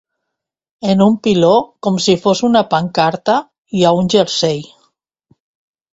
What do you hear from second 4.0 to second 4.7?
un jersei.